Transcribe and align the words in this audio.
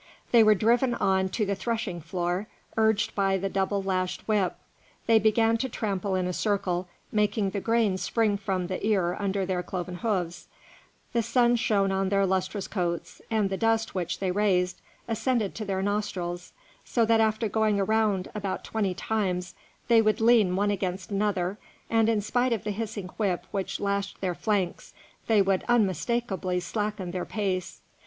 They 0.31 0.41
were 0.41 0.55
driven 0.55 0.95
on 0.95 1.29
to 1.29 1.45
the 1.45 1.53
threshing 1.53 2.01
floor; 2.01 2.47
urged 2.75 3.13
by 3.13 3.37
the 3.37 3.49
double 3.49 3.83
lashed 3.83 4.27
whip, 4.27 4.55
they 5.05 5.19
began 5.19 5.57
to 5.57 5.69
trample 5.69 6.15
in 6.15 6.25
a 6.25 6.33
circle, 6.33 6.87
making 7.11 7.51
the 7.51 7.59
grain 7.59 7.99
spring 7.99 8.35
from 8.35 8.65
the 8.65 8.83
ear 8.83 9.15
under 9.19 9.45
their 9.45 9.61
cloven 9.61 9.97
hoofs; 9.97 10.47
the 11.13 11.21
sun 11.21 11.55
shone 11.55 11.91
on 11.91 12.09
their 12.09 12.25
lustrous 12.25 12.67
coats, 12.67 13.21
and 13.29 13.51
the 13.51 13.57
dust 13.57 13.93
which 13.93 14.17
they 14.17 14.31
raised 14.31 14.81
ascended 15.07 15.53
to 15.53 15.65
their 15.65 15.83
nostrils, 15.83 16.51
so 16.83 17.05
that 17.05 17.21
after 17.21 17.47
going 17.47 17.79
around 17.79 18.27
about 18.33 18.63
twenty 18.63 18.95
times, 18.95 19.53
they 19.87 20.01
would 20.01 20.19
lean 20.19 20.55
one 20.55 20.71
against 20.71 21.11
another, 21.11 21.59
and 21.91 22.09
in 22.09 22.21
spite 22.21 22.53
of 22.53 22.63
the 22.63 22.71
hissing 22.71 23.09
whip 23.17 23.45
which 23.51 23.79
lashed 23.79 24.19
their 24.19 24.33
flanks, 24.33 24.95
they 25.27 25.43
would 25.43 25.63
unmistakably 25.69 26.59
slacken 26.59 27.11
their 27.11 27.23
pace. 27.23 27.81